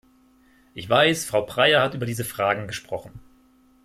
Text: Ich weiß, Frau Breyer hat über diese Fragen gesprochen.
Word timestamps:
Ich 0.73 0.89
weiß, 0.89 1.25
Frau 1.25 1.43
Breyer 1.45 1.83
hat 1.83 1.93
über 1.93 2.07
diese 2.07 2.25
Fragen 2.25 2.65
gesprochen. 2.65 3.19